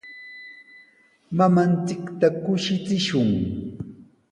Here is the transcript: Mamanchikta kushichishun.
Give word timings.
Mamanchikta 1.37 2.27
kushichishun. 2.43 3.29